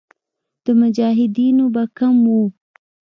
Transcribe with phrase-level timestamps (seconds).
[0.65, 2.43] د مجاهدینو به کم وو.